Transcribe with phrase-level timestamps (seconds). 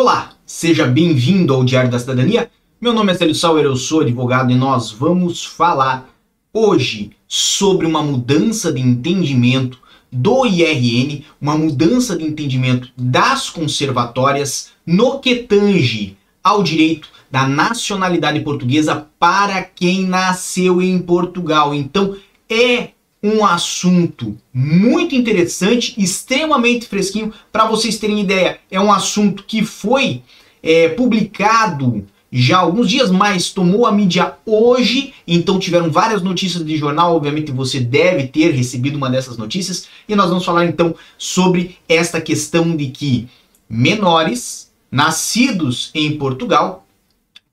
[0.00, 2.48] Olá, seja bem-vindo ao Diário da Cidadania.
[2.80, 6.08] Meu nome é Célio Sauer, eu sou advogado e nós vamos falar
[6.52, 9.76] hoje sobre uma mudança de entendimento
[10.12, 18.38] do IRN, uma mudança de entendimento das conservatórias no que tange ao direito da nacionalidade
[18.38, 21.74] portuguesa para quem nasceu em Portugal.
[21.74, 22.16] Então,
[22.48, 22.90] é
[23.22, 27.32] um assunto muito interessante, extremamente fresquinho.
[27.50, 30.22] Para vocês terem ideia, é um assunto que foi
[30.62, 36.76] é, publicado já alguns dias, mas tomou a mídia hoje, então tiveram várias notícias de
[36.76, 41.78] jornal, obviamente você deve ter recebido uma dessas notícias, e nós vamos falar então sobre
[41.88, 43.28] esta questão de que
[43.68, 46.86] menores nascidos em Portugal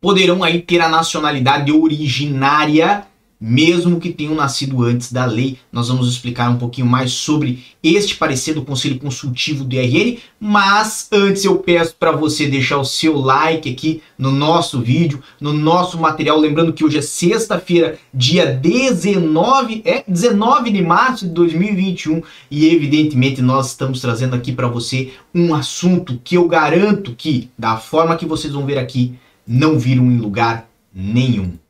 [0.02, 3.08] poderão aí ter a nacionalidade originária
[3.40, 5.58] mesmo que tenham nascido antes da lei.
[5.72, 11.08] Nós vamos explicar um pouquinho mais sobre este parecer do Conselho Consultivo do IRN, mas
[11.12, 15.98] antes eu peço para você deixar o seu like aqui no nosso vídeo, no nosso
[16.00, 22.68] material, lembrando que hoje é sexta-feira, dia 19, é 19 de março de 2021, e
[22.68, 28.16] evidentemente nós estamos trazendo aqui para você um assunto que eu garanto que da forma
[28.16, 29.14] que vocês vão ver aqui,
[29.46, 31.65] não viram em lugar nenhum.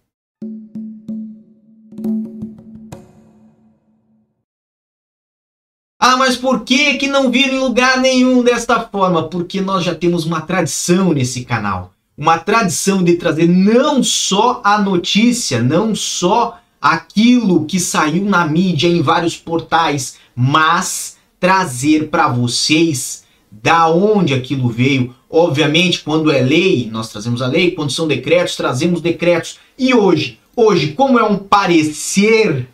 [6.08, 9.23] Ah, mas por que que não viram em lugar nenhum desta forma?
[9.23, 11.94] Porque nós já temos uma tradição nesse canal.
[12.16, 18.88] Uma tradição de trazer não só a notícia, não só aquilo que saiu na mídia
[18.88, 25.11] em vários portais, mas trazer para vocês da onde aquilo veio.
[25.28, 29.58] Obviamente, quando é lei, nós trazemos a lei, quando são decretos, trazemos decretos.
[29.76, 32.67] E hoje, hoje, como é um parecer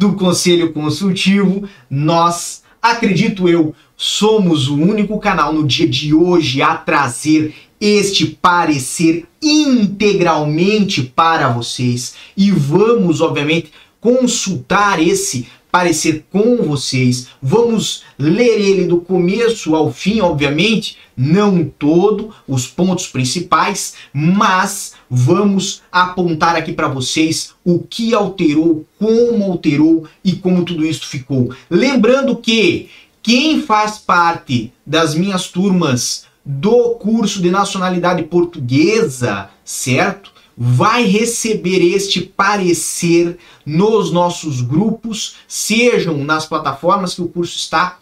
[0.00, 6.74] do Conselho Consultivo, nós, acredito eu, somos o único canal no dia de hoje a
[6.74, 12.14] trazer este parecer integralmente para vocês.
[12.34, 17.28] E vamos, obviamente, consultar esse parecer com vocês.
[17.40, 25.82] Vamos ler ele do começo ao fim, obviamente, não todo, os pontos principais, mas vamos
[25.92, 31.54] apontar aqui para vocês o que alterou, como alterou e como tudo isso ficou.
[31.68, 32.88] Lembrando que
[33.22, 40.32] quem faz parte das minhas turmas do curso de nacionalidade portuguesa, certo?
[40.56, 47.98] Vai receber este parecer nos nossos grupos, sejam nas plataformas que o curso está,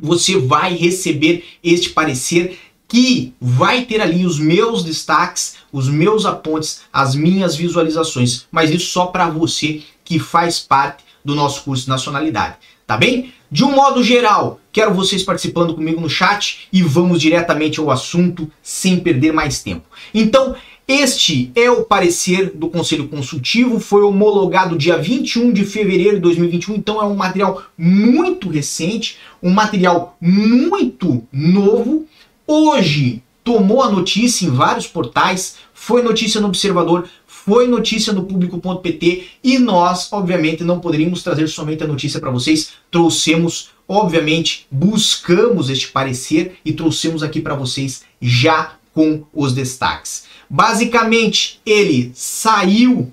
[0.00, 2.58] você vai receber este parecer
[2.88, 8.90] que vai ter ali os meus destaques, os meus apontes, as minhas visualizações, mas isso
[8.90, 13.32] só para você que faz parte do nosso curso de nacionalidade, tá bem?
[13.50, 18.50] De um modo geral, quero vocês participando comigo no chat e vamos diretamente ao assunto
[18.62, 19.86] sem perder mais tempo.
[20.12, 20.54] Então,
[20.88, 26.76] este é o parecer do Conselho Consultivo, foi homologado dia 21 de fevereiro de 2021,
[26.76, 32.06] então é um material muito recente, um material muito novo.
[32.46, 39.24] Hoje tomou a notícia em vários portais, foi notícia no Observador, foi notícia no público.pt
[39.42, 45.88] e nós, obviamente, não poderíamos trazer somente a notícia para vocês, trouxemos, obviamente, buscamos este
[45.88, 50.24] parecer e trouxemos aqui para vocês já com os destaques.
[50.48, 53.12] Basicamente, ele saiu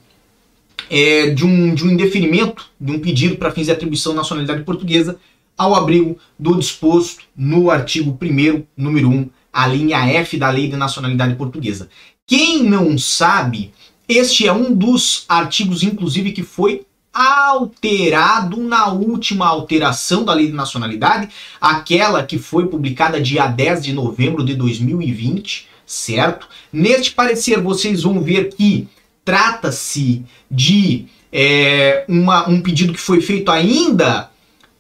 [0.90, 4.64] é, de, um, de um indeferimento, de um pedido para fins de atribuição de nacionalidade
[4.64, 5.20] portuguesa,
[5.58, 10.78] ao abrigo do disposto no artigo 1 número 1, a linha F da Lei de
[10.78, 11.90] Nacionalidade Portuguesa.
[12.26, 13.74] Quem não sabe,
[14.08, 20.54] este é um dos artigos, inclusive, que foi alterado na última alteração da Lei de
[20.54, 21.28] Nacionalidade,
[21.60, 26.48] aquela que foi publicada dia 10 de novembro de 2020, certo?
[26.72, 28.88] Neste parecer, vocês vão ver que
[29.24, 34.30] trata-se de é, uma, um pedido que foi feito ainda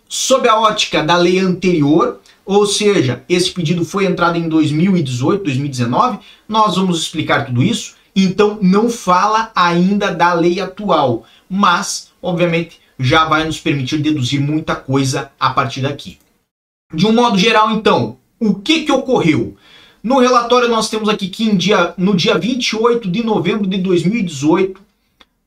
[0.09, 6.19] sob a ótica da lei anterior, ou seja, esse pedido foi entrado em 2018, 2019.
[6.47, 7.95] Nós vamos explicar tudo isso.
[8.15, 14.75] Então, não fala ainda da lei atual, mas, obviamente, já vai nos permitir deduzir muita
[14.75, 16.19] coisa a partir daqui.
[16.93, 19.57] De um modo geral, então, o que, que ocorreu?
[20.03, 24.81] No relatório nós temos aqui que dia, no dia 28 de novembro de 2018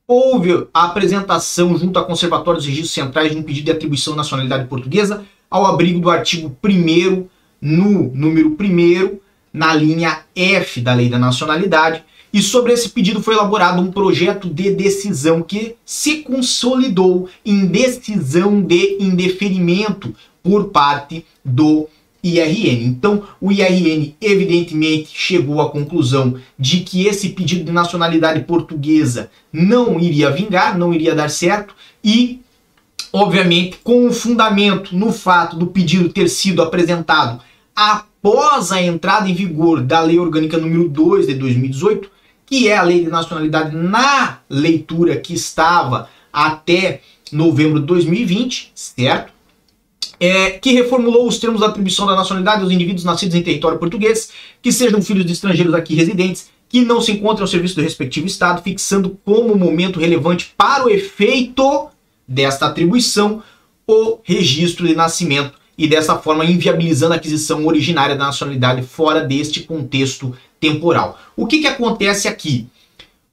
[0.07, 4.17] houve a apresentação junto à Conservatório dos Registros Centrais de um pedido de atribuição de
[4.17, 7.27] nacionalidade portuguesa ao abrigo do artigo 1
[7.61, 9.19] no número 1
[9.53, 12.03] na linha F da Lei da Nacionalidade,
[12.33, 18.59] e sobre esse pedido foi elaborado um projeto de decisão que se consolidou em decisão
[18.59, 21.87] de indeferimento por parte do
[22.29, 22.85] IRN.
[22.85, 29.99] Então, o IRN evidentemente chegou à conclusão de que esse pedido de nacionalidade portuguesa não
[29.99, 32.41] iria vingar, não iria dar certo e
[33.11, 37.41] obviamente com o fundamento no fato do pedido ter sido apresentado
[37.75, 42.09] após a entrada em vigor da Lei Orgânica número 2 de 2018,
[42.45, 47.01] que é a Lei de Nacionalidade na leitura que estava até
[47.31, 49.36] novembro de 2020, certo?
[50.19, 54.31] É, que reformulou os termos da atribuição da nacionalidade aos indivíduos nascidos em território português,
[54.61, 58.25] que sejam filhos de estrangeiros aqui residentes, que não se encontrem ao serviço do respectivo
[58.25, 61.89] Estado, fixando como momento relevante para o efeito
[62.27, 63.43] desta atribuição
[63.87, 69.61] o registro de nascimento e dessa forma inviabilizando a aquisição originária da nacionalidade fora deste
[69.61, 71.19] contexto temporal.
[71.35, 72.67] O que, que acontece aqui?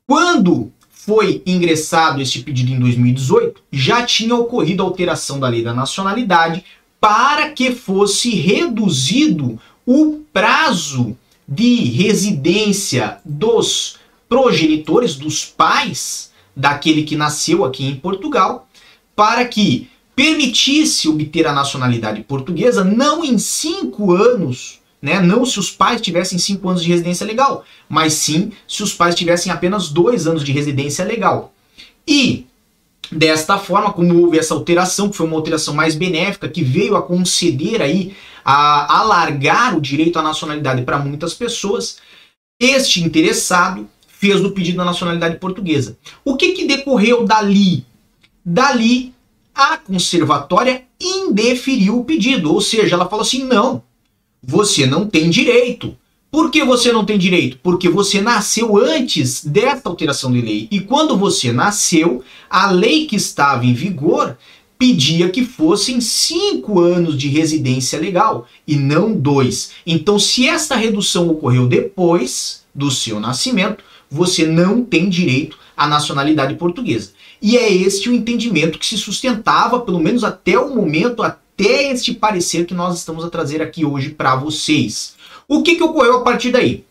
[0.07, 0.71] Quando
[1.05, 6.65] foi ingressado este pedido em 2018, já tinha ocorrido a alteração da lei da nacionalidade
[6.99, 11.15] para que fosse reduzido o prazo
[11.47, 13.97] de residência dos
[14.27, 18.67] progenitores, dos pais daquele que nasceu aqui em Portugal,
[19.15, 25.21] para que permitisse obter a nacionalidade portuguesa não em cinco anos, né?
[25.21, 29.15] Não se os pais tivessem cinco anos de residência legal, mas sim se os pais
[29.15, 31.53] tivessem apenas dois anos de residência legal.
[32.09, 32.47] E
[33.13, 37.03] desta forma, como houve essa alteração, que foi uma alteração mais benéfica, que veio a
[37.03, 41.99] conceder aí, a alargar o direito à nacionalidade para muitas pessoas,
[42.59, 45.99] este interessado fez o pedido da nacionalidade portuguesa.
[46.25, 47.85] O que, que decorreu dali?
[48.43, 49.13] Dali,
[49.55, 53.83] a conservatória indeferiu o pedido, ou seja, ela falou assim: não,
[54.47, 55.97] você não tem direito.
[56.31, 57.59] Por que você não tem direito?
[57.63, 60.69] Porque você nasceu antes desta alteração de lei.
[60.71, 64.37] E quando você nasceu, a lei que estava em vigor
[64.77, 69.71] pedia que fossem cinco anos de residência legal e não dois.
[69.87, 76.57] Então, se esta redução ocorreu depois do seu nascimento, você não tem direito à nacionalidade
[76.57, 77.13] portuguesa.
[77.41, 82.15] E é este o entendimento que se sustentava, pelo menos até o momento, até este
[82.15, 85.15] parecer que nós estamos a trazer aqui hoje para vocês.
[85.47, 86.85] O que, que ocorreu a partir daí?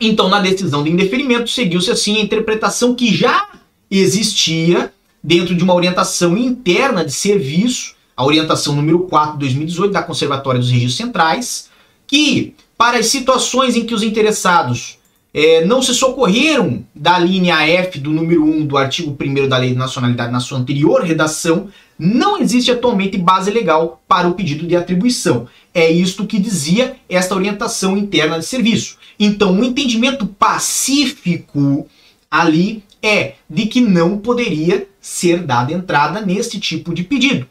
[0.00, 3.50] Então, na decisão de indeferimento, seguiu-se assim a interpretação que já
[3.90, 4.92] existia
[5.22, 10.60] dentro de uma orientação interna de serviço, a orientação número 4 de 2018 da Conservatória
[10.60, 11.68] dos Registros Centrais,
[12.06, 14.99] que para as situações em que os interessados
[15.32, 19.70] é, não se socorreram da linha F do número 1 do artigo 1 da Lei
[19.70, 21.68] de Nacionalidade na sua anterior redação,
[21.98, 25.46] não existe atualmente base legal para o pedido de atribuição.
[25.72, 28.96] É isto que dizia esta orientação interna de serviço.
[29.18, 31.86] Então, o um entendimento pacífico
[32.30, 37.46] ali é de que não poderia ser dada entrada neste tipo de pedido.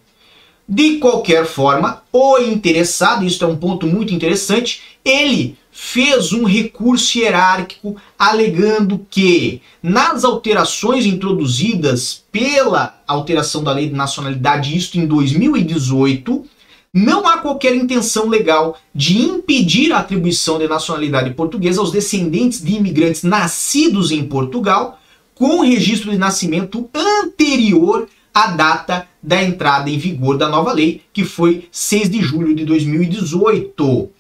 [0.68, 7.18] De qualquer forma, o interessado, isso é um ponto muito interessante, ele fez um recurso
[7.18, 16.46] hierárquico alegando que, nas alterações introduzidas pela alteração da lei de nacionalidade, isto em 2018,
[16.94, 22.76] não há qualquer intenção legal de impedir a atribuição de nacionalidade portuguesa aos descendentes de
[22.76, 25.00] imigrantes nascidos em Portugal
[25.34, 31.24] com registro de nascimento anterior à data da entrada em vigor da nova lei, que
[31.24, 34.19] foi 6 de julho de 2018.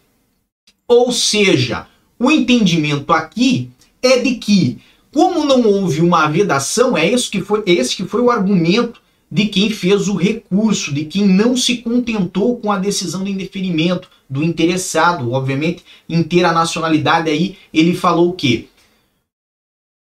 [0.90, 1.86] Ou seja,
[2.18, 3.69] o entendimento aqui
[4.02, 4.80] é de que,
[5.14, 9.00] como não houve uma vedação, é esse que foi, esse que foi o argumento
[9.31, 14.10] de quem fez o recurso, de quem não se contentou com a decisão de indeferimento
[14.28, 18.66] do interessado, obviamente, em ter a nacionalidade aí, ele falou o quê?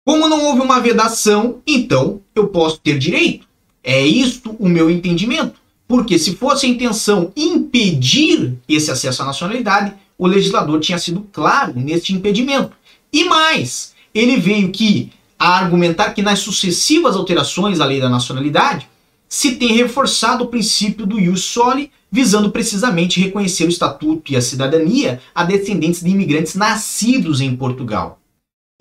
[0.03, 3.47] Como não houve uma vedação, então eu posso ter direito.
[3.83, 5.59] É isto o meu entendimento.
[5.87, 11.73] Porque se fosse a intenção impedir esse acesso à nacionalidade, o legislador tinha sido claro
[11.75, 12.73] neste impedimento.
[13.11, 18.87] E mais, ele veio que a argumentar que nas sucessivas alterações à lei da nacionalidade
[19.29, 24.41] se tem reforçado o princípio do ius soli, visando precisamente reconhecer o estatuto e a
[24.41, 28.19] cidadania a descendentes de imigrantes nascidos em Portugal.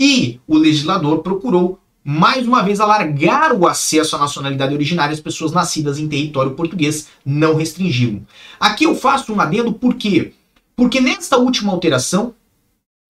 [0.01, 5.53] E o legislador procurou mais uma vez alargar o acesso à nacionalidade originária às pessoas
[5.53, 8.27] nascidas em território português, não restringi-lo.
[8.59, 10.33] Aqui eu faço um adendo por quê?
[10.79, 12.37] Porque nesta última alteração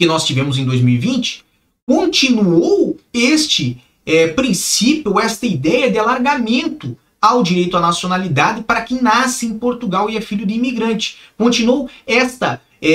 [0.01, 1.45] que nós tivemos em 2020,
[1.87, 9.45] continuou este é, princípio, esta ideia de alargamento ao direito à nacionalidade para quem nasce
[9.45, 11.19] em Portugal e é filho de imigrante.
[11.37, 12.93] Continuou esta é,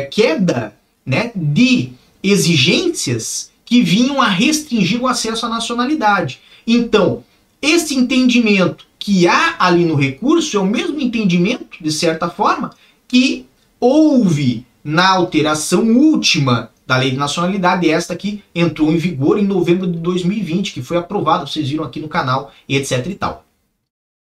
[0.00, 0.74] é, queda
[1.06, 1.92] né, de
[2.24, 6.40] exigências que vinham a restringir o acesso à nacionalidade.
[6.66, 7.22] Então,
[7.62, 12.74] esse entendimento que há ali no recurso é o mesmo entendimento, de certa forma,
[13.06, 13.46] que
[13.82, 19.90] houve na alteração última da lei de nacionalidade, esta que entrou em vigor em novembro
[19.90, 23.44] de 2020, que foi aprovada, vocês viram aqui no canal, etc e tal.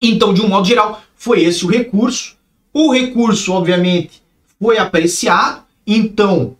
[0.00, 2.36] Então, de um modo geral, foi esse o recurso.
[2.72, 4.22] O recurso, obviamente,
[4.60, 5.62] foi apreciado.
[5.84, 6.56] Então,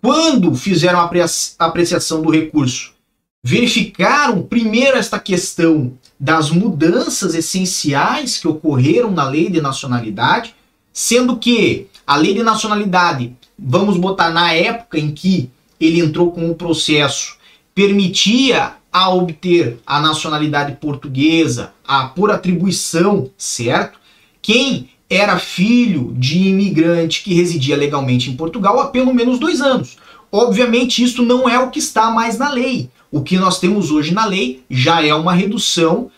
[0.00, 1.10] quando fizeram a
[1.58, 2.94] apreciação do recurso,
[3.42, 10.54] verificaram primeiro esta questão das mudanças essenciais que ocorreram na lei de nacionalidade,
[10.90, 16.50] sendo que a lei de nacionalidade, vamos botar na época em que ele entrou com
[16.50, 17.36] o processo,
[17.74, 23.98] permitia a obter a nacionalidade portuguesa, a por atribuição, certo?
[24.40, 29.96] Quem era filho de imigrante que residia legalmente em Portugal há pelo menos dois anos.
[30.30, 32.90] Obviamente, isso não é o que está mais na lei.
[33.10, 36.10] O que nós temos hoje na lei já é uma redução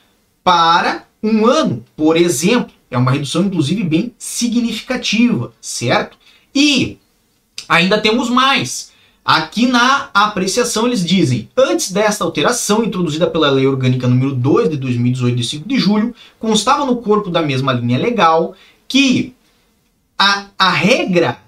[0.43, 2.75] para um ano, por exemplo.
[2.91, 6.17] É uma redução, inclusive, bem significativa, certo?
[6.55, 6.99] E
[7.69, 8.93] ainda temos mais.
[9.25, 14.77] Aqui na apreciação eles dizem: antes desta alteração, introduzida pela Lei Orgânica número 2 de
[14.77, 18.55] 2018, de 5 de julho, constava no corpo da mesma linha legal
[18.87, 19.35] que
[20.17, 21.39] a, a regra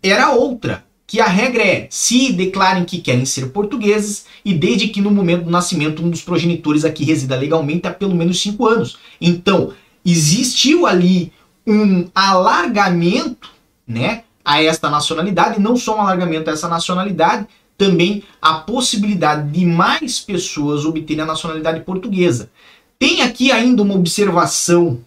[0.00, 0.86] era outra.
[1.08, 5.44] Que a regra é se declarem que querem ser portugueses e desde que no momento
[5.44, 8.98] do nascimento um dos progenitores aqui resida legalmente há pelo menos cinco anos.
[9.20, 9.72] Então,
[10.10, 11.32] existiu ali
[11.66, 13.50] um alargamento,
[13.86, 17.46] né, a esta nacionalidade, não só um alargamento a essa nacionalidade,
[17.76, 22.50] também a possibilidade de mais pessoas obterem a nacionalidade portuguesa.
[22.98, 25.00] Tem aqui ainda uma observação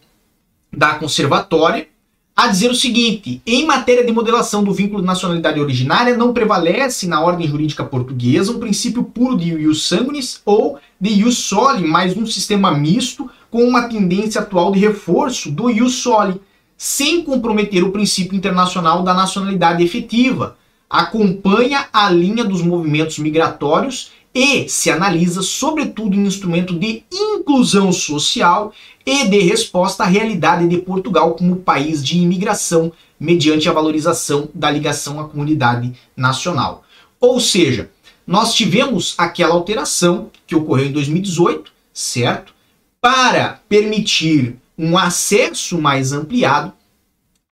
[0.71, 1.87] da conservatória
[2.35, 7.07] a dizer o seguinte: em matéria de modelação do vínculo de nacionalidade originária, não prevalece
[7.07, 12.15] na ordem jurídica portuguesa um princípio puro de ius sanguinis ou de ius soli, mas
[12.15, 16.39] um sistema misto com uma tendência atual de reforço do ius soli,
[16.77, 20.57] sem comprometer o princípio internacional da nacionalidade efetiva.
[20.89, 28.73] Acompanha a linha dos movimentos migratórios e se analisa, sobretudo, em instrumento de inclusão social
[29.05, 34.71] e de resposta à realidade de Portugal como país de imigração, mediante a valorização da
[34.71, 36.83] ligação à comunidade nacional.
[37.19, 37.91] Ou seja,
[38.25, 42.53] nós tivemos aquela alteração que ocorreu em 2018, certo?
[43.01, 46.71] Para permitir um acesso mais ampliado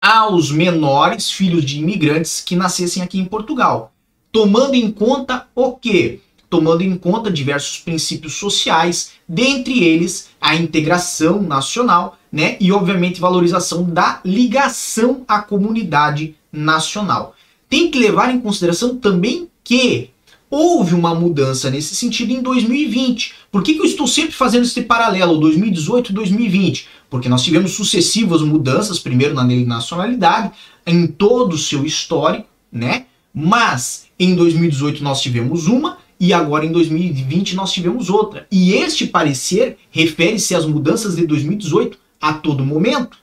[0.03, 3.93] aos menores filhos de imigrantes que nascessem aqui em Portugal,
[4.33, 6.21] tomando em conta o que?
[6.49, 13.83] tomando em conta diversos princípios sociais, dentre eles a integração nacional, né, e obviamente valorização
[13.85, 17.35] da ligação à comunidade nacional.
[17.69, 20.11] Tem que levar em consideração também que
[20.49, 23.35] houve uma mudança nesse sentido em 2020.
[23.57, 26.89] Por que, que eu estou sempre fazendo esse paralelo 2018 e 2020?
[27.09, 30.53] Porque nós tivemos sucessivas mudanças, primeiro na nacionalidade,
[30.87, 33.07] em todo o seu histórico, né?
[33.33, 38.47] Mas em 2018 nós tivemos uma e agora em 2020 nós tivemos outra.
[38.53, 43.17] E este parecer refere-se às mudanças de 2018 a todo momento.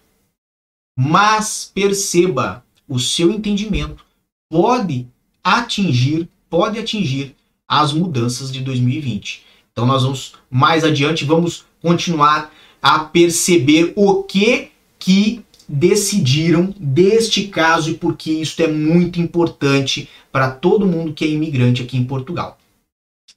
[0.97, 4.03] Mas perceba, o seu entendimento
[4.49, 5.07] pode
[5.43, 7.35] atingir, pode atingir
[7.67, 9.52] as mudanças de 2020.
[9.73, 17.89] Então nós vamos mais adiante vamos continuar a perceber o que que decidiram deste caso
[17.89, 22.57] e porque isso é muito importante para todo mundo que é imigrante aqui em Portugal.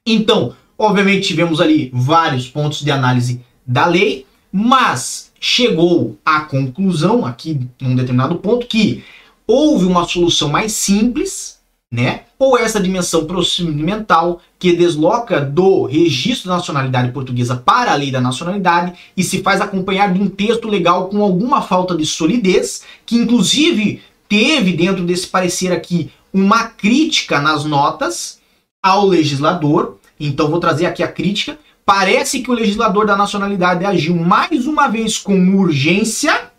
[0.06, 7.68] Então, obviamente, tivemos ali vários pontos de análise da lei, mas chegou à conclusão, aqui
[7.80, 9.02] num determinado ponto, que
[9.46, 11.55] houve uma solução mais simples,
[11.90, 12.22] né?
[12.38, 18.20] Ou essa dimensão procedimental que desloca do registro da nacionalidade portuguesa para a lei da
[18.20, 23.16] nacionalidade e se faz acompanhar de um texto legal com alguma falta de solidez, que
[23.16, 28.40] inclusive teve dentro desse parecer aqui uma crítica nas notas
[28.82, 29.96] ao legislador.
[30.18, 31.58] Então vou trazer aqui a crítica.
[31.84, 36.50] Parece que o legislador da nacionalidade agiu mais uma vez com urgência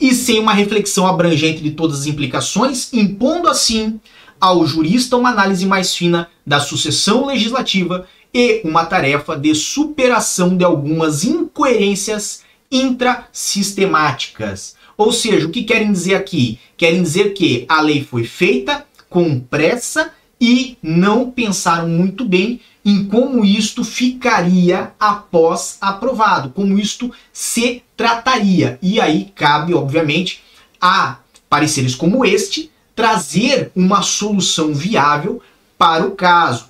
[0.00, 4.00] e sem uma reflexão abrangente de todas as implicações, impondo assim
[4.42, 10.64] ao jurista uma análise mais fina da sucessão legislativa e uma tarefa de superação de
[10.64, 14.74] algumas incoerências intrasistemáticas.
[14.96, 16.58] Ou seja, o que querem dizer aqui?
[16.76, 23.04] Querem dizer que a lei foi feita com pressa e não pensaram muito bem em
[23.04, 28.76] como isto ficaria após aprovado, como isto se trataria.
[28.82, 30.42] E aí cabe, obviamente,
[30.80, 31.18] a
[31.48, 35.40] pareceres como este trazer uma solução viável
[35.78, 36.66] para o caso.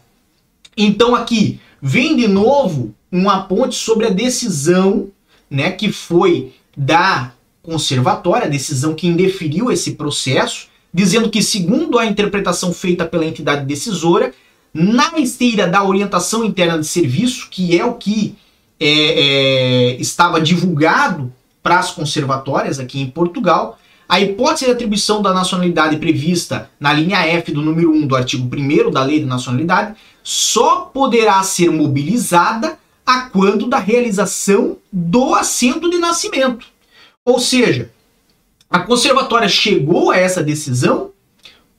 [0.76, 5.09] Então aqui vem de novo uma ponte sobre a decisão,
[5.50, 12.07] né, que foi da conservatória, a decisão que indeferiu esse processo, dizendo que, segundo a
[12.07, 14.33] interpretação feita pela entidade decisora,
[14.73, 18.35] na esteira da orientação interna de serviço, que é o que
[18.81, 23.79] é, é, estava divulgado para as conservatórias aqui em Portugal,
[24.12, 28.47] a hipótese de atribuição da nacionalidade prevista na linha F do número 1 do artigo
[28.47, 35.88] 1 da Lei de Nacionalidade só poderá ser mobilizada a quando da realização do assento
[35.88, 36.66] de nascimento.
[37.25, 37.90] Ou seja,
[38.69, 41.12] a conservatória chegou a essa decisão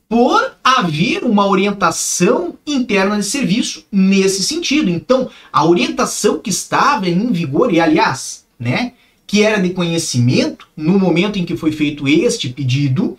[0.10, 4.90] por haver uma orientação interna de serviço nesse sentido.
[4.90, 8.94] Então, a orientação que estava em vigor, e aliás, né,
[9.34, 13.18] que era de conhecimento no momento em que foi feito este pedido,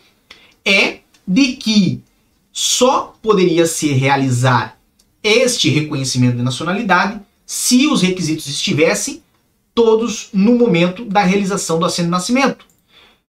[0.64, 2.00] é de que
[2.52, 4.78] só poderia se realizar
[5.24, 9.24] este reconhecimento de nacionalidade se os requisitos estivessem
[9.74, 12.64] todos no momento da realização do assento de nascimento.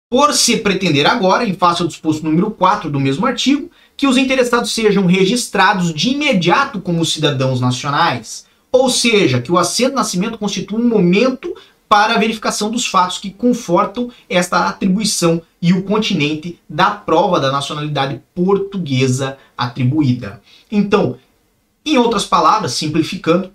[0.09, 4.17] Por se pretender agora, em face ao disposto número 4 do mesmo artigo, que os
[4.17, 10.39] interessados sejam registrados de imediato como cidadãos nacionais, ou seja, que o assento de nascimento
[10.39, 11.55] constitua um momento
[11.91, 17.51] para a verificação dos fatos que confortam esta atribuição e o continente da prova da
[17.51, 20.41] nacionalidade portuguesa atribuída.
[20.71, 21.17] Então,
[21.86, 23.51] em outras palavras, simplificando,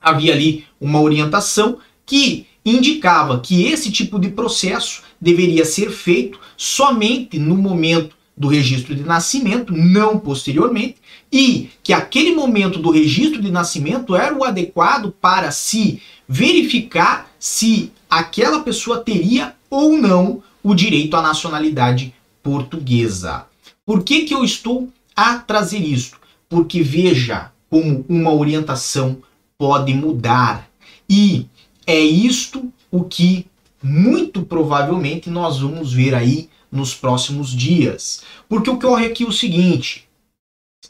[0.00, 7.38] havia ali uma orientação que indicava que esse tipo de processo deveria ser feito somente
[7.38, 10.96] no momento do registro de nascimento, não posteriormente,
[11.30, 17.90] e que aquele momento do registro de nascimento era o adequado para se verificar se
[18.08, 23.46] aquela pessoa teria ou não o direito à nacionalidade portuguesa.
[23.86, 26.20] Por que, que eu estou a trazer isto?
[26.50, 29.22] Porque veja como uma orientação
[29.56, 30.68] pode mudar.
[31.08, 31.46] E
[31.86, 33.46] é isto o que
[33.82, 38.22] muito provavelmente nós vamos ver aí nos próximos dias.
[38.48, 40.06] Porque ocorre aqui o seguinte: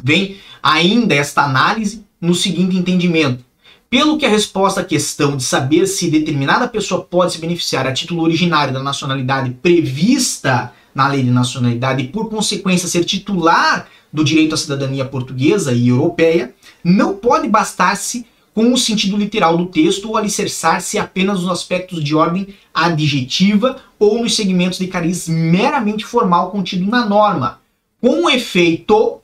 [0.02, 3.44] vem ainda esta análise no seguinte entendimento.
[3.90, 7.92] Pelo que a resposta à questão de saber se determinada pessoa pode se beneficiar a
[7.92, 14.22] título originário da nacionalidade prevista na lei de nacionalidade e, por consequência, ser titular do
[14.22, 18.24] direito à cidadania portuguesa e europeia, não pode bastar-se
[18.54, 24.22] com o sentido literal do texto ou alicerçar-se apenas nos aspectos de ordem adjetiva ou
[24.22, 27.60] nos segmentos de cariz meramente formal contido na norma.
[28.00, 29.19] Com efeito,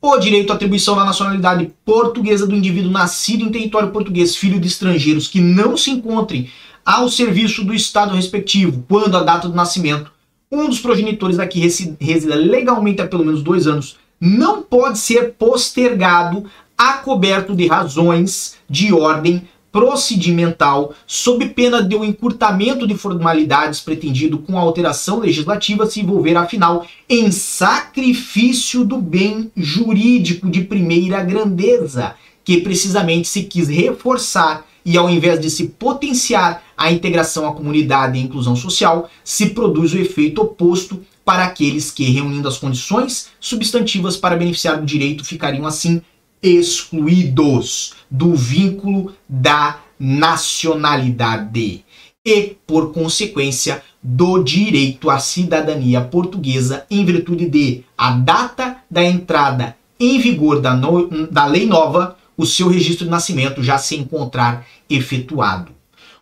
[0.00, 4.68] o direito à atribuição da nacionalidade portuguesa do indivíduo nascido em território português, filho de
[4.68, 6.50] estrangeiros que não se encontrem
[6.84, 10.10] ao serviço do Estado respectivo quando a data do nascimento
[10.50, 11.60] um dos progenitores daqui
[12.00, 16.44] resida legalmente há pelo menos dois anos, não pode ser postergado
[16.78, 24.56] acoberto de razões de ordem procedimental, sob pena de um encurtamento de formalidades pretendido com
[24.56, 32.62] a alteração legislativa se envolver, afinal, em sacrifício do bem jurídico de primeira grandeza, que
[32.62, 38.22] precisamente se quis reforçar e, ao invés de se potenciar a integração à comunidade e
[38.22, 44.16] a inclusão social, se produz o efeito oposto para aqueles que, reunindo as condições substantivas
[44.16, 46.00] para beneficiar do direito, ficariam assim
[46.48, 51.84] excluídos do vínculo da nacionalidade
[52.24, 59.76] e, por consequência, do direito à cidadania portuguesa em virtude de a data da entrada
[59.98, 64.66] em vigor da, no, da lei nova, o seu registro de nascimento já se encontrar
[64.88, 65.72] efetuado.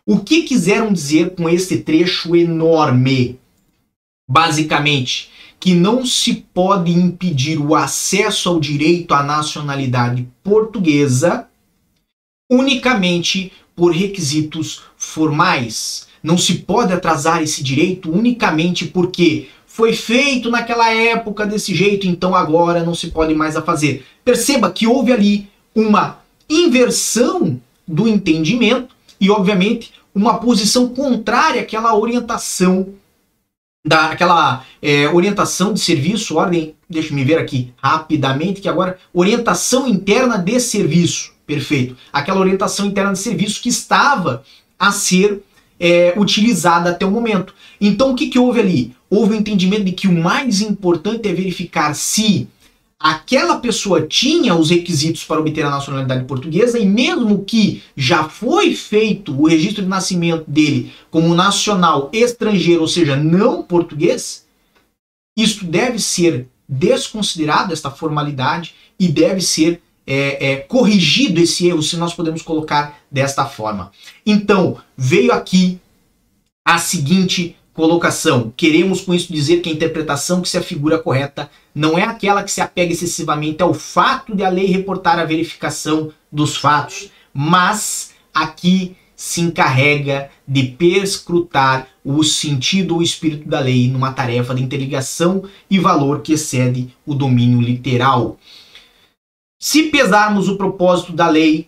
[0.05, 3.39] O que quiseram dizer com este trecho enorme?
[4.27, 5.29] Basicamente,
[5.65, 11.47] que não se pode impedir o acesso ao direito à nacionalidade portuguesa
[12.47, 16.05] unicamente por requisitos formais.
[16.21, 22.35] Não se pode atrasar esse direito unicamente porque foi feito naquela época desse jeito, então
[22.35, 24.05] agora não se pode mais a fazer.
[24.23, 32.93] Perceba que houve ali uma inversão do entendimento e, obviamente, uma posição contrária àquela orientação
[33.85, 40.37] daquela é, orientação de serviço, ordem, deixa me ver aqui rapidamente, que agora, orientação interna
[40.37, 41.95] de serviço, perfeito.
[42.11, 44.43] Aquela orientação interna de serviço que estava
[44.79, 45.43] a ser
[45.79, 47.53] é, utilizada até o momento.
[47.79, 48.95] Então, o que, que houve ali?
[49.07, 52.47] Houve o entendimento de que o mais importante é verificar se
[53.05, 58.73] aquela pessoa tinha os requisitos para obter a nacionalidade portuguesa e mesmo que já foi
[58.73, 64.47] feito o registro de nascimento dele como nacional estrangeiro, ou seja, não português,
[65.37, 71.97] isto deve ser desconsiderado, esta formalidade, e deve ser é, é, corrigido esse erro, se
[71.97, 73.91] nós podemos colocar desta forma.
[74.25, 75.79] Então, veio aqui
[76.67, 81.99] a seguinte Colocação: queremos com isso dizer que a interpretação que se afigura correta não
[81.99, 86.55] é aquela que se apega excessivamente ao fato de a lei reportar a verificação dos
[86.55, 94.55] fatos, mas aqui se encarrega de perscrutar o sentido ou espírito da lei numa tarefa
[94.55, 98.37] de interligação e valor que excede o domínio literal.
[99.59, 101.67] Se pesarmos o propósito da lei,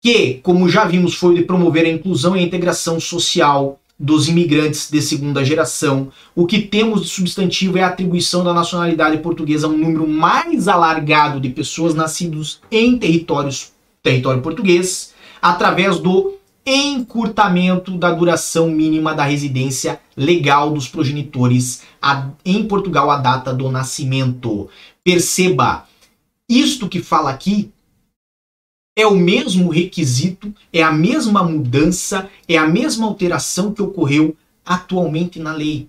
[0.00, 4.90] que, como já vimos, foi de promover a inclusão e a integração social dos imigrantes
[4.90, 6.08] de segunda geração.
[6.34, 10.68] O que temos de substantivo é a atribuição da nacionalidade portuguesa a um número mais
[10.68, 19.24] alargado de pessoas nascidas em territórios, território português, através do encurtamento da duração mínima da
[19.24, 24.68] residência legal dos progenitores a, em Portugal à data do nascimento.
[25.02, 25.86] Perceba,
[26.48, 27.72] isto que fala aqui
[28.98, 35.38] é o mesmo requisito, é a mesma mudança, é a mesma alteração que ocorreu atualmente
[35.38, 35.88] na lei.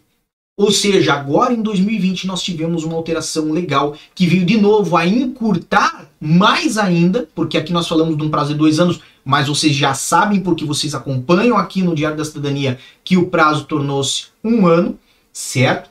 [0.55, 5.07] Ou seja, agora em 2020 nós tivemos uma alteração legal que veio de novo a
[5.07, 9.73] encurtar mais ainda, porque aqui nós falamos de um prazo de dois anos, mas vocês
[9.73, 14.67] já sabem, porque vocês acompanham aqui no Diário da Cidadania, que o prazo tornou-se um
[14.67, 14.99] ano,
[15.33, 15.89] certo?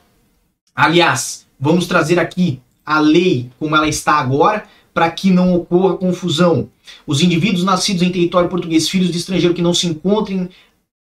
[0.73, 6.69] Aliás, vamos trazer aqui a lei como ela está agora, para que não ocorra confusão.
[7.05, 10.49] Os indivíduos nascidos em território português, filhos de estrangeiro que não se encontrem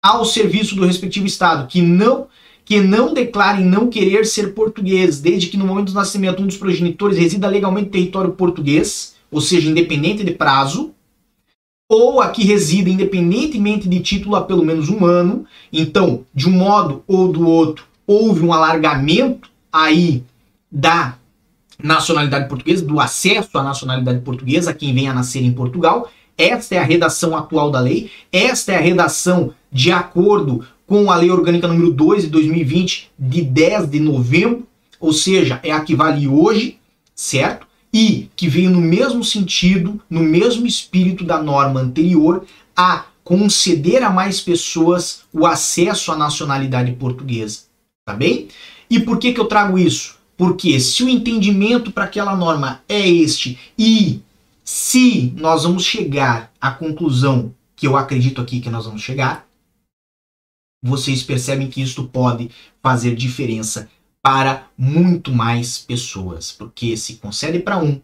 [0.02, 2.28] ao serviço do respectivo Estado, que não
[2.70, 6.56] que não declarem não querer ser português, desde que no momento do nascimento um dos
[6.56, 10.94] progenitores resida legalmente em território português, ou seja, independente de prazo,
[11.90, 15.46] ou aqui resida independentemente de título há pelo menos um ano.
[15.74, 20.24] Então, de um modo ou do outro, houve um alargamento aí
[20.72, 21.18] da
[21.82, 26.10] nacionalidade portuguesa, do acesso à nacionalidade portuguesa a quem vem a nascer em Portugal.
[26.38, 31.16] Esta é a redação atual da lei, esta é a redação de acordo com a
[31.16, 34.68] Lei Orgânica número 2 de 2020, de 10 de novembro,
[35.00, 36.78] ou seja, é a que vale hoje,
[37.14, 37.68] certo?
[37.94, 44.10] E que veio no mesmo sentido, no mesmo espírito da norma anterior, a conceder a
[44.10, 47.62] mais pessoas o acesso à nacionalidade portuguesa.
[48.06, 48.48] Tá bem?
[48.90, 50.19] E por que, que eu trago isso?
[50.40, 54.22] Porque se o entendimento para aquela norma é este e
[54.64, 59.46] se nós vamos chegar à conclusão que eu acredito aqui que nós vamos chegar,
[60.82, 62.50] vocês percebem que isto pode
[62.82, 63.90] fazer diferença
[64.22, 68.00] para muito mais pessoas, porque se concede para um,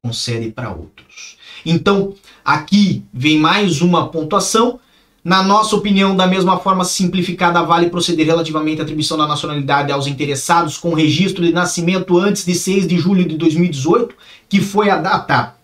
[0.00, 1.38] concede para outros.
[1.66, 4.78] Então, aqui vem mais uma pontuação
[5.22, 10.06] na nossa opinião, da mesma forma simplificada, vale proceder relativamente à atribuição da nacionalidade aos
[10.06, 14.14] interessados com registro de nascimento antes de 6 de julho de 2018,
[14.48, 15.56] que foi a data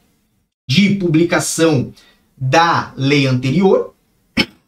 [0.68, 1.92] de publicação
[2.36, 3.94] da lei anterior.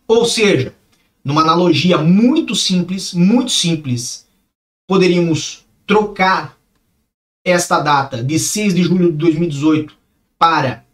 [0.06, 0.74] Ou seja,
[1.22, 4.26] numa analogia muito simples, muito simples,
[4.88, 6.56] poderíamos trocar
[7.44, 9.94] esta data de 6 de julho de 2018
[10.38, 10.84] para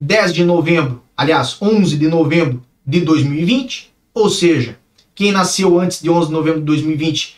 [0.00, 4.78] 10 de novembro aliás, 11 de novembro de 2020, ou seja,
[5.14, 7.36] quem nasceu antes de 11 de novembro de 2020,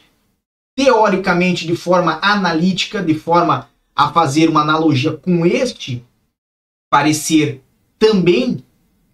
[0.76, 6.04] teoricamente, de forma analítica, de forma a fazer uma analogia com este
[6.88, 7.60] parecer,
[7.98, 8.64] também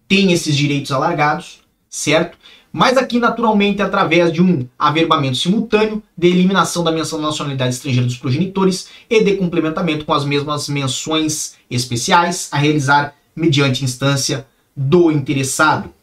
[0.07, 2.37] tem esses direitos alargados, certo?
[2.71, 8.05] Mas aqui, naturalmente, através de um averbamento simultâneo de eliminação da menção da nacionalidade estrangeira
[8.05, 14.45] dos progenitores e de complementamento com as mesmas menções especiais a realizar mediante instância
[14.79, 15.93] do interessado.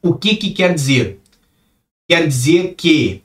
[0.00, 1.18] O que, que quer dizer?
[2.08, 3.22] Quer dizer que,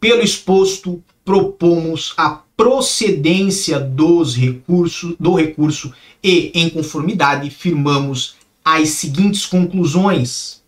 [0.00, 5.92] pelo exposto, propomos a procedência dos recursos, do recurso
[6.24, 10.62] e, em conformidade, firmamos as seguintes conclusões.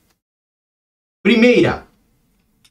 [1.22, 1.87] Primeira,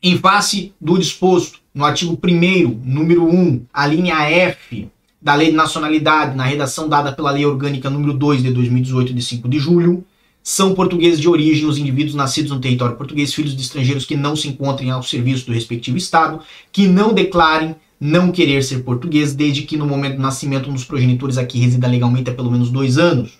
[0.03, 4.87] em face do disposto no artigo 1 número 1, a linha F
[5.19, 9.21] da Lei de Nacionalidade, na redação dada pela Lei Orgânica número 2 de 2018, de
[9.21, 10.05] 5 de julho,
[10.43, 14.35] são portugueses de origem os indivíduos nascidos no território português, filhos de estrangeiros que não
[14.35, 19.63] se encontrem ao serviço do respectivo Estado, que não declarem não querer ser português, desde
[19.63, 22.97] que no momento do nascimento um dos progenitores aqui resida legalmente há pelo menos dois
[22.97, 23.37] anos.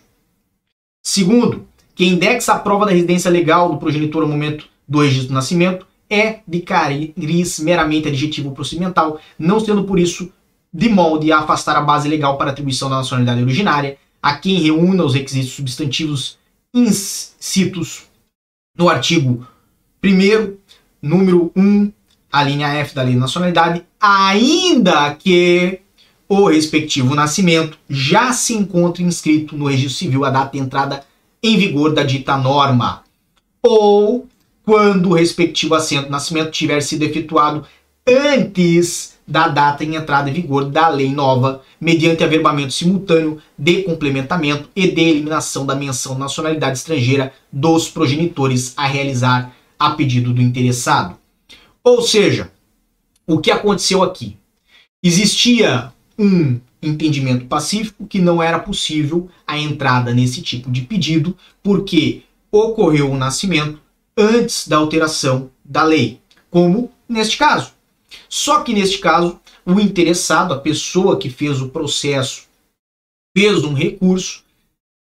[1.02, 5.34] Segundo, que indexa a prova da residência legal do progenitor ao momento do registro do
[5.34, 10.32] nascimento é de cariz meramente adjetivo procedimental, não sendo por isso
[10.74, 15.04] de molde a afastar a base legal para atribuição da nacionalidade originária, a quem reúna
[15.04, 16.39] os requisitos substantivos
[16.74, 18.04] incitos
[18.78, 19.46] no artigo
[20.04, 20.58] 1
[21.02, 21.92] número 1,
[22.32, 25.82] a linha F da Lei de Nacionalidade, ainda que
[26.28, 31.04] o respectivo nascimento já se encontre inscrito no registro civil a data de entrada
[31.42, 33.04] em vigor da dita norma,
[33.64, 34.28] ou
[34.64, 37.66] quando o respectivo assento de nascimento tiver sido efetuado
[38.08, 44.68] antes da data em entrada em vigor da lei nova, mediante averbamento simultâneo de complementamento
[44.76, 51.16] e de eliminação da menção nacionalidade estrangeira dos progenitores a realizar a pedido do interessado.
[51.84, 52.52] Ou seja,
[53.28, 54.36] o que aconteceu aqui?
[55.04, 62.24] Existia um entendimento pacífico que não era possível a entrada nesse tipo de pedido, porque
[62.52, 63.80] ocorreu o nascimento
[64.18, 67.79] antes da alteração da lei, como neste caso.
[68.30, 72.44] Só que neste caso, o interessado, a pessoa que fez o processo,
[73.36, 74.44] fez um recurso,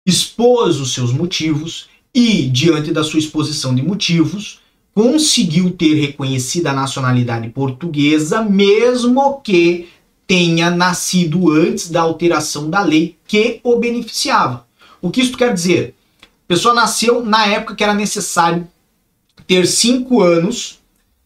[0.07, 4.61] expôs os seus motivos e, diante da sua exposição de motivos,
[4.95, 9.89] conseguiu ter reconhecida a nacionalidade portuguesa, mesmo que
[10.27, 14.67] tenha nascido antes da alteração da lei que o beneficiava.
[15.03, 15.95] O que isso quer dizer?
[16.23, 18.69] A pessoa nasceu na época que era necessário
[19.47, 20.79] ter cinco anos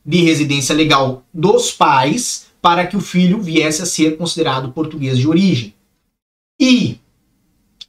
[0.09, 5.29] de residência legal dos pais para que o filho viesse a ser considerado português de
[5.29, 5.75] origem.
[6.59, 6.99] E,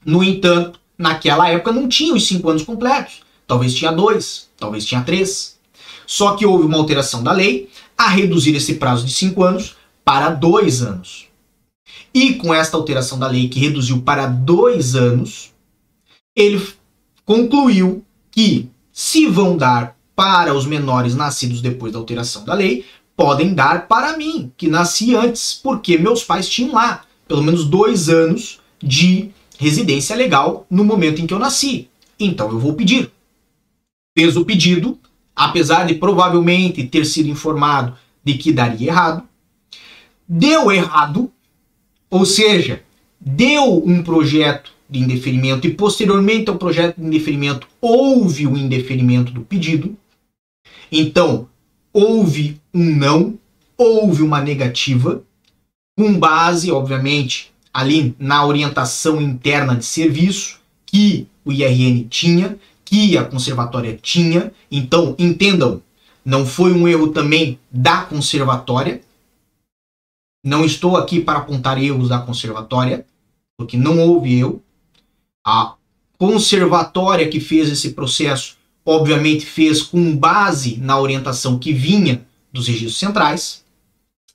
[0.05, 3.21] no entanto, naquela época não tinha os cinco anos completos.
[3.47, 5.57] Talvez tinha dois, talvez tinha três.
[6.05, 10.29] Só que houve uma alteração da lei a reduzir esse prazo de cinco anos para
[10.29, 11.27] dois anos.
[12.13, 15.53] E com esta alteração da lei que reduziu para dois anos,
[16.35, 16.61] ele
[17.23, 22.83] concluiu que se vão dar para os menores nascidos depois da alteração da lei,
[23.15, 28.09] podem dar para mim, que nasci antes, porque meus pais tinham lá pelo menos dois
[28.09, 31.87] anos de residência legal no momento em que eu nasci.
[32.19, 33.09] Então eu vou pedir.
[34.13, 34.99] Fez o pedido,
[35.33, 39.23] apesar de provavelmente ter sido informado de que daria errado,
[40.27, 41.31] deu errado,
[42.09, 42.83] ou seja,
[43.21, 49.39] deu um projeto de indeferimento e posteriormente ao projeto de indeferimento houve o indeferimento do
[49.39, 49.95] pedido,
[50.91, 51.47] então,
[51.93, 53.39] houve um não,
[53.77, 55.23] houve uma negativa,
[55.97, 63.23] com base, obviamente, ali na orientação interna de serviço que o IRN tinha, que a
[63.23, 64.51] conservatória tinha.
[64.71, 65.81] Então, entendam,
[66.25, 69.01] não foi um erro também da conservatória.
[70.43, 73.05] Não estou aqui para apontar erros da conservatória,
[73.57, 74.63] porque não houve erro.
[75.45, 75.75] A
[76.17, 82.97] conservatória que fez esse processo obviamente fez com base na orientação que vinha dos registros
[82.97, 83.63] centrais,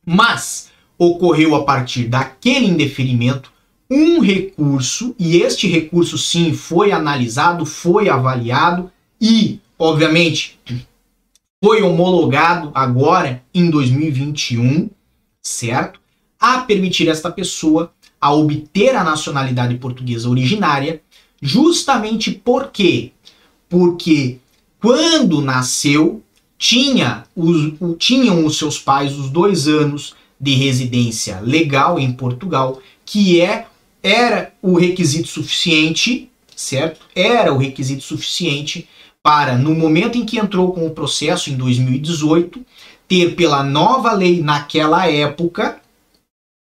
[0.04, 3.52] mas ocorreu a partir daquele indeferimento
[3.90, 10.58] um recurso, e este recurso sim foi analisado, foi avaliado e, obviamente,
[11.62, 14.90] foi homologado agora em 2021,
[15.40, 16.00] certo?
[16.40, 21.02] A permitir esta pessoa a obter a nacionalidade portuguesa originária,
[21.40, 23.12] justamente porque
[23.74, 24.38] porque
[24.80, 26.22] quando nasceu,
[26.56, 33.40] tinha os, tinham os seus pais os dois anos de residência legal em Portugal, que
[33.40, 33.66] é
[34.00, 37.00] era o requisito suficiente, certo?
[37.16, 38.88] Era o requisito suficiente
[39.20, 42.64] para, no momento em que entrou com o processo, em 2018,
[43.08, 45.80] ter pela nova lei naquela época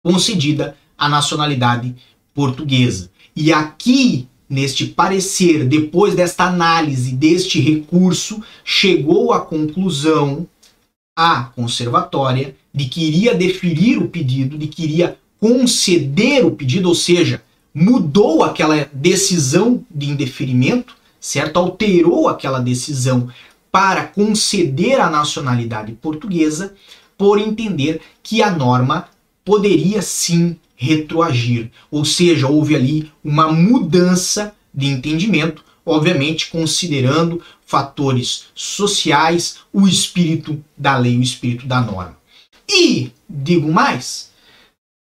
[0.02, 1.94] concedida a nacionalidade
[2.34, 3.12] portuguesa.
[3.36, 10.48] E aqui neste parecer, depois desta análise deste recurso, chegou à conclusão
[11.16, 16.96] a conservatória de que iria deferir o pedido, de que iria conceder o pedido, ou
[16.96, 17.42] seja,
[17.74, 21.58] mudou aquela decisão de indeferimento, certo?
[21.58, 23.30] Alterou aquela decisão
[23.72, 26.74] para conceder a nacionalidade portuguesa,
[27.18, 29.08] por entender que a norma
[29.44, 31.72] poderia sim retroagir.
[31.90, 40.98] Ou seja, houve ali uma mudança de entendimento, obviamente considerando fatores sociais, o espírito da
[40.98, 42.18] lei, o espírito da norma.
[42.70, 44.32] E, digo mais,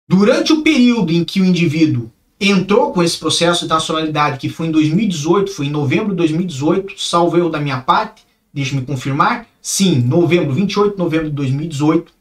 [0.08, 2.10] durante o período em que o indivíduo
[2.40, 6.94] entrou com esse processo de nacionalidade, que foi em 2018, foi em novembro de 2018,
[7.00, 12.12] salvo erro da minha parte, deixe-me confirmar, sim, novembro, 28 de novembro de 2018,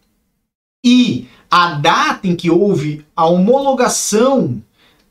[0.86, 4.60] e a data em que houve a homologação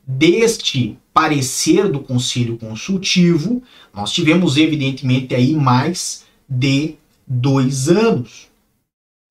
[0.05, 8.49] deste parecer do Conselho Consultivo, nós tivemos evidentemente aí mais de dois anos.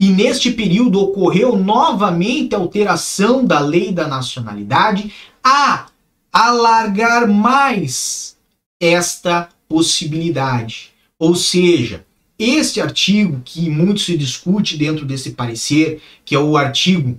[0.01, 5.13] E neste período ocorreu novamente a alteração da lei da nacionalidade
[5.45, 5.89] a
[6.33, 8.39] alargar mais
[8.81, 10.93] esta possibilidade.
[11.19, 12.07] Ou seja,
[12.43, 17.19] este artigo, que muito se discute dentro desse parecer, que é o artigo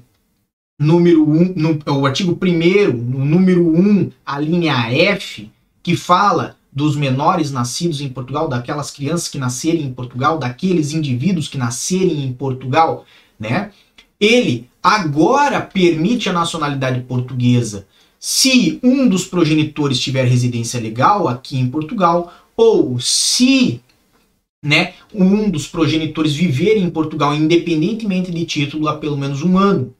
[0.79, 5.49] número 1, um, no, é o artigo 1 no número 1, um, a linha F,
[5.81, 11.47] que fala dos menores nascidos em Portugal, daquelas crianças que nascerem em Portugal, daqueles indivíduos
[11.47, 13.05] que nascerem em Portugal,
[13.39, 13.71] né?
[14.19, 17.85] Ele agora permite a nacionalidade portuguesa
[18.19, 23.81] se um dos progenitores tiver residência legal aqui em Portugal ou se
[24.63, 29.93] né, um dos progenitores viver em Portugal independentemente de título há pelo menos um ano.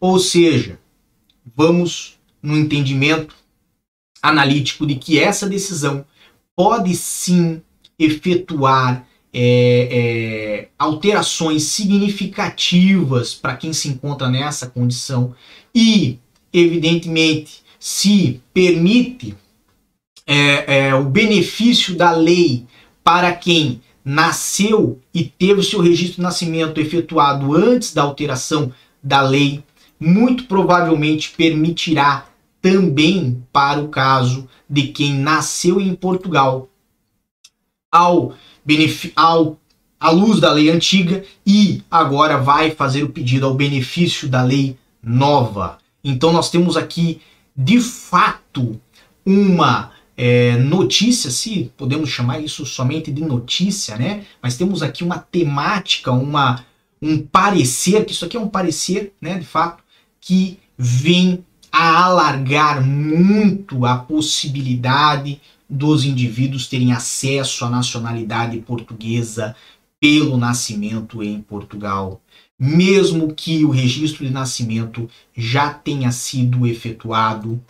[0.00, 0.78] Ou seja,
[1.54, 3.36] vamos no entendimento
[4.22, 6.04] analítico de que essa decisão
[6.56, 7.60] pode sim
[7.98, 15.34] efetuar é, é, alterações significativas para quem se encontra nessa condição
[15.74, 16.18] e,
[16.50, 19.34] evidentemente, se permite
[20.26, 22.64] é, é o benefício da lei
[23.04, 29.64] para quem nasceu e teve seu registro de nascimento efetuado antes da alteração da lei,
[29.98, 32.24] muito provavelmente permitirá
[32.62, 36.68] também para o caso de quem nasceu em Portugal
[37.90, 38.32] ao,
[39.16, 39.58] ao
[39.98, 44.76] à luz da lei antiga e agora vai fazer o pedido ao benefício da lei
[45.02, 45.78] nova.
[46.04, 47.20] Então nós temos aqui
[47.56, 48.80] de fato
[49.24, 54.24] uma é, notícia, se podemos chamar isso somente de notícia, né?
[54.40, 56.64] Mas temos aqui uma temática, uma,
[57.02, 59.82] um parecer, que isso aqui é um parecer, né, de fato,
[60.20, 69.54] que vem a alargar muito a possibilidade dos indivíduos terem acesso à nacionalidade portuguesa
[70.00, 72.20] pelo nascimento em Portugal,
[72.58, 77.60] mesmo que o registro de nascimento já tenha sido efetuado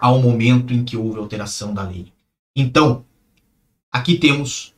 [0.00, 2.06] ao momento em que houve alteração da lei.
[2.56, 3.04] Então,
[3.92, 4.72] aqui temos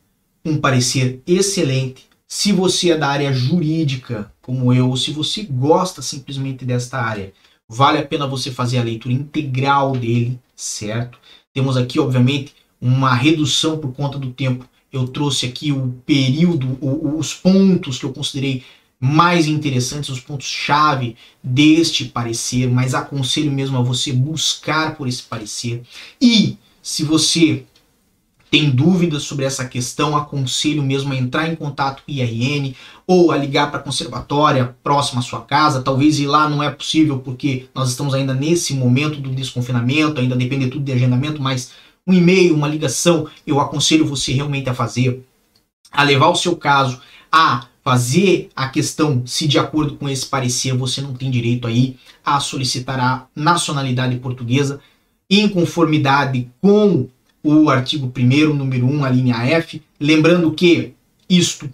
[0.44, 2.06] um parecer excelente.
[2.26, 7.32] Se você é da área jurídica, como eu, ou se você gosta simplesmente desta área,
[7.68, 11.18] vale a pena você fazer a leitura integral dele, certo?
[11.54, 14.68] Temos aqui, obviamente, uma redução por conta do tempo.
[14.90, 18.64] Eu trouxe aqui o período, os pontos que eu considerei
[19.04, 25.82] mais interessantes, os pontos-chave deste parecer, mas aconselho mesmo a você buscar por esse parecer.
[26.20, 27.64] E se você
[28.48, 33.32] tem dúvidas sobre essa questão, aconselho mesmo a entrar em contato com o IRN ou
[33.32, 35.82] a ligar para a conservatória próxima à sua casa.
[35.82, 40.36] Talvez ir lá não é possível porque nós estamos ainda nesse momento do desconfinamento, ainda
[40.36, 41.72] depende tudo de agendamento, mas
[42.06, 45.26] um e-mail, uma ligação, eu aconselho você realmente a fazer,
[45.90, 47.00] a levar o seu caso
[47.32, 51.96] a fazer a questão se de acordo com esse parecer você não tem direito aí
[52.24, 54.80] a solicitar a nacionalidade portuguesa
[55.28, 57.08] em conformidade com
[57.42, 60.94] o artigo 1 número 1, a linha F, lembrando que
[61.28, 61.68] isto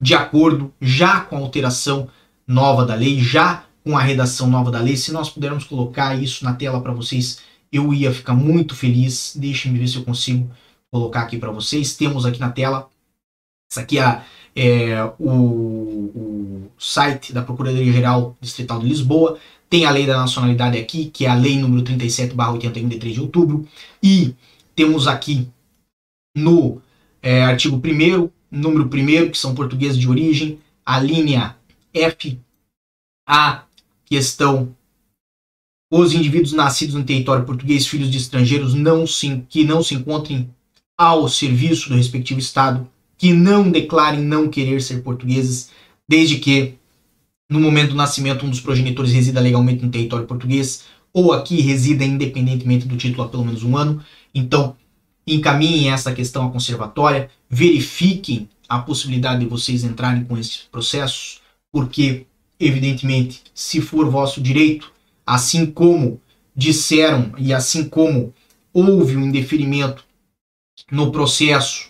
[0.00, 2.08] de acordo já com a alteração
[2.46, 6.44] nova da lei, já com a redação nova da lei, se nós pudermos colocar isso
[6.44, 7.40] na tela para vocês,
[7.72, 9.34] eu ia ficar muito feliz.
[9.36, 10.50] Deixem-me ver se eu consigo
[10.90, 11.96] colocar aqui para vocês.
[11.96, 12.88] Temos aqui na tela,
[13.70, 19.90] essa aqui é a é, o, o, site da Procuradoria-Geral Distrital de Lisboa, tem a
[19.90, 23.66] lei da nacionalidade aqui, que é a lei número 37, 81 de 3 de outubro,
[24.02, 24.34] e
[24.74, 25.48] temos aqui
[26.36, 26.80] no
[27.22, 31.56] é, artigo 1 número 1 que são portugueses de origem, a linha
[31.92, 32.38] F,
[33.26, 33.64] a
[34.06, 34.74] questão
[35.90, 40.50] os indivíduos nascidos no território português, filhos de estrangeiros não se, que não se encontrem
[40.96, 45.70] ao serviço do respectivo Estado, que não declarem não querer ser portugueses,
[46.08, 46.74] desde que
[47.50, 52.04] no momento do nascimento um dos progenitores resida legalmente no território português ou aqui resida
[52.04, 54.02] independentemente do título há pelo menos um ano.
[54.34, 54.76] Então,
[55.26, 61.40] encaminhem essa questão à conservatória, verifiquem a possibilidade de vocês entrarem com esses processos,
[61.72, 62.26] porque,
[62.60, 64.92] evidentemente, se for vosso direito,
[65.26, 66.20] assim como
[66.54, 68.32] disseram e assim como
[68.72, 70.04] houve um indeferimento
[70.90, 71.88] no processo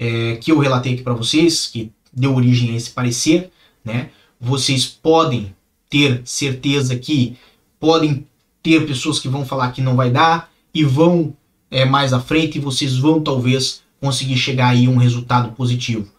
[0.00, 3.52] é, que eu relatei aqui para vocês, que deu origem a esse parecer,
[3.84, 4.08] né?
[4.40, 5.54] Vocês podem
[5.90, 7.36] ter certeza que
[7.78, 8.26] podem
[8.62, 11.36] ter pessoas que vão falar que não vai dar e vão
[11.70, 16.10] é, mais à frente e vocês vão talvez conseguir chegar aí a um resultado positivo.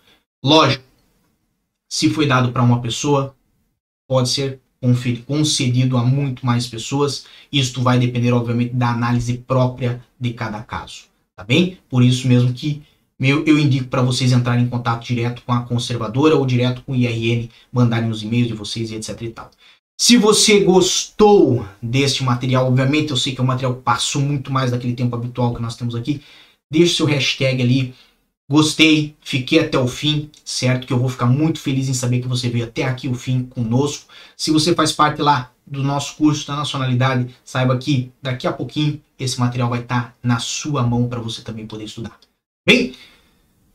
[0.46, 0.84] Lógico,
[1.90, 3.36] se foi dado para uma pessoa,
[4.08, 4.60] pode ser
[5.26, 7.26] concedido a muito mais pessoas.
[7.52, 11.06] Isto vai depender, obviamente, da análise própria de cada caso.
[11.36, 11.80] Tá bem?
[11.90, 12.84] Por isso mesmo que
[13.30, 16.94] eu, eu indico para vocês entrarem em contato direto com a conservadora ou direto com
[16.94, 19.52] o IRN, mandarem os e-mails de vocês e etc e tal.
[20.00, 24.52] Se você gostou deste material, obviamente eu sei que é um material que passou muito
[24.52, 26.22] mais daquele tempo habitual que nós temos aqui,
[26.72, 27.94] deixe seu hashtag ali,
[28.52, 30.86] Gostei, fiquei até o fim, certo?
[30.86, 33.44] Que eu vou ficar muito feliz em saber que você veio até aqui o fim
[33.44, 34.12] conosco.
[34.36, 39.02] Se você faz parte lá do nosso curso da nacionalidade, saiba que daqui a pouquinho
[39.18, 42.20] esse material vai estar na sua mão para você também poder estudar.
[42.68, 42.94] Bem,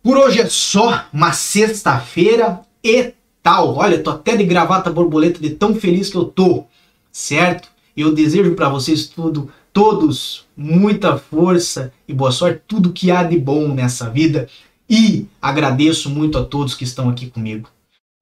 [0.06, 3.74] por hoje é só uma sexta-feira e tal.
[3.74, 6.64] Olha, tô até de gravata borboleta de tão feliz que eu tô,
[7.10, 7.68] certo?
[7.96, 13.36] Eu desejo para vocês tudo todos muita força e boa sorte, tudo que há de
[13.36, 14.48] bom nessa vida.
[14.88, 17.68] E agradeço muito a todos que estão aqui comigo.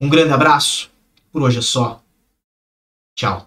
[0.00, 0.90] Um grande abraço.
[1.30, 2.02] Por hoje é só.
[3.14, 3.46] Tchau.